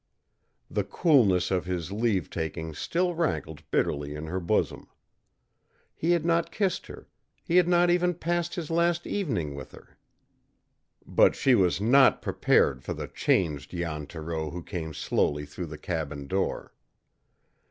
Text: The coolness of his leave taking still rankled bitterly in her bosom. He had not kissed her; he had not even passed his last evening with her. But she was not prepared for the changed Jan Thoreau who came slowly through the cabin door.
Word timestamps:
The 0.67 0.83
coolness 0.83 1.51
of 1.51 1.65
his 1.67 1.91
leave 1.91 2.31
taking 2.31 2.73
still 2.73 3.13
rankled 3.13 3.61
bitterly 3.69 4.15
in 4.15 4.25
her 4.25 4.39
bosom. 4.39 4.89
He 5.93 6.09
had 6.13 6.25
not 6.25 6.51
kissed 6.51 6.87
her; 6.87 7.07
he 7.43 7.57
had 7.57 7.67
not 7.67 7.91
even 7.91 8.15
passed 8.15 8.55
his 8.55 8.71
last 8.71 9.05
evening 9.05 9.53
with 9.53 9.73
her. 9.73 9.99
But 11.05 11.35
she 11.35 11.53
was 11.53 11.79
not 11.79 12.19
prepared 12.19 12.83
for 12.83 12.95
the 12.95 13.07
changed 13.09 13.69
Jan 13.69 14.07
Thoreau 14.07 14.49
who 14.49 14.63
came 14.63 14.95
slowly 14.95 15.45
through 15.45 15.67
the 15.67 15.77
cabin 15.77 16.25
door. 16.25 16.73